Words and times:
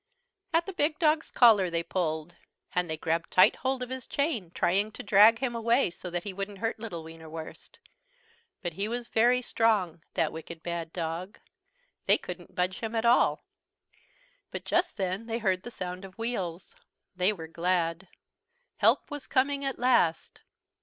At 0.51 0.65
the 0.65 0.73
big 0.73 0.97
dog's 0.97 1.29
collar 1.29 1.69
they 1.69 1.83
pulled, 1.83 2.35
and 2.73 2.89
they 2.89 2.97
grabbed 2.97 3.29
tight 3.29 3.57
hold 3.57 3.83
of 3.83 3.91
his 3.91 4.07
chain, 4.07 4.49
trying 4.49 4.91
to 4.93 5.03
drag 5.03 5.37
him 5.37 5.53
away 5.55 5.91
so 5.91 6.09
that 6.09 6.23
he 6.23 6.33
wouldn't 6.33 6.57
hurt 6.57 6.79
little 6.79 7.03
Wienerwurst. 7.03 7.77
But 8.63 8.73
he 8.73 8.87
was 8.87 9.09
very 9.09 9.43
strong, 9.43 10.01
that 10.15 10.31
wicked 10.33 10.63
bad 10.63 10.91
dog. 10.91 11.37
They 12.07 12.17
couldn't 12.17 12.55
budge 12.55 12.79
him 12.79 12.95
at 12.95 13.05
all. 13.05 13.45
But 14.49 14.65
just 14.65 14.97
then 14.97 15.27
they 15.27 15.37
heard 15.37 15.61
the 15.61 15.69
sound 15.69 16.03
of 16.03 16.17
wheels. 16.17 16.75
They 17.15 17.31
were 17.31 17.45
glad. 17.45 18.07
Help 18.77 19.11
was 19.11 19.27
coming 19.27 19.63
at 19.63 19.77
last! 19.77 20.41